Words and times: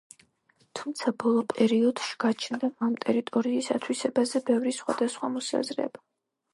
თუმცა 0.79 1.13
ბოლო 1.23 1.43
პერიოდშ 1.51 2.09
გაჩნდა 2.25 2.71
ამ 2.89 2.97
ტერიტორიის 3.05 3.71
ათვისებაზე 3.79 4.45
ბევრი 4.53 4.77
სხვადასხვა 4.83 5.35
მოსაზრება. 5.39 6.09